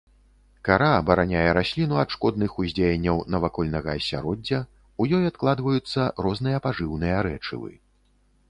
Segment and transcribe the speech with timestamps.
[0.67, 4.59] Кара абараняе расліну ад шкодных уздзеянняў навакольнага асяроддзя,
[5.05, 7.71] у ёй адкладваюцца розныя пажыўныя рэчывы.